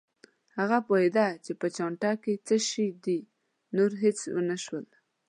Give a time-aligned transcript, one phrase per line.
[0.57, 3.19] هغه پوهېده چې په چانټه کې څه شي دي،
[3.75, 4.85] نور هېڅ ونه شول.